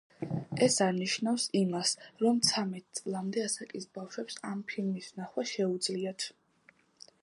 [0.67, 1.91] ეს არ ნიშნავს იმას,
[2.25, 6.31] რომ ცამეტ წლამდე ასაკის ბავშვებს ამ ფილმის ნახვა შეუძლიათ.